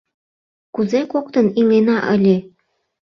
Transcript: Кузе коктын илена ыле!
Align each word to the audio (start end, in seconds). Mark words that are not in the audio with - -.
Кузе 0.73 1.01
коктын 1.11 1.47
илена 1.59 1.97
ыле! 2.15 2.37